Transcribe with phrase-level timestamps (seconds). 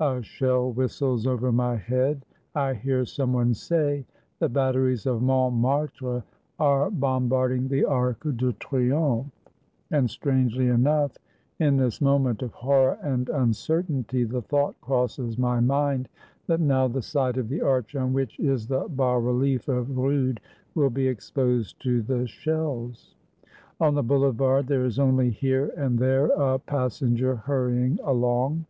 [0.00, 2.26] A shell whistles over my head.
[2.52, 4.04] I hear some one say,
[4.40, 6.24] "The batteries of Montmartre
[6.58, 9.30] are bom barding the Arc de Triomphe";
[9.92, 11.16] and strangely enough,
[11.60, 16.08] in this moment of horror and uncertainty, the thought crosses my mind
[16.48, 20.40] that now the side of the arch on which is the bas rehef of Rude
[20.74, 23.14] will be exposed to the shells.
[23.78, 28.66] On the Boulevard there is only here and there a pas senger hurrying along.